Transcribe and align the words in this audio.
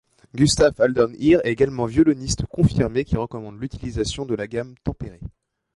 Gustave-Adolphe 0.33 1.13
Hirn 1.19 1.41
est 1.45 1.51
également 1.51 1.85
violoniste 1.85 2.47
confirmé 2.47 3.05
qui 3.05 3.17
recommande 3.17 3.61
l'utilisation 3.61 4.25
de 4.25 4.33
la 4.33 4.47
gamme 4.47 4.73
tempérée. 4.83 5.21